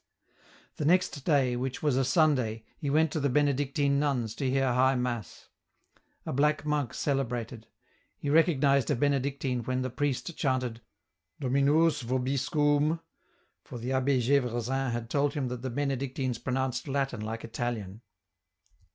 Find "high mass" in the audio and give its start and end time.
4.73-5.49